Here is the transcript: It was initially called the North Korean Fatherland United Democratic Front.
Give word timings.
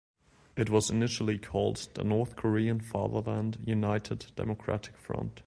It 0.57 0.71
was 0.71 0.89
initially 0.89 1.37
called 1.37 1.87
the 1.93 2.03
North 2.03 2.35
Korean 2.35 2.79
Fatherland 2.81 3.59
United 3.63 4.31
Democratic 4.35 4.97
Front. 4.97 5.39